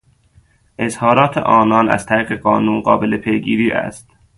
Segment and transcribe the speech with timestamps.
[0.79, 4.07] اظهارات آنان از طریق قانون قابل پیگیری است.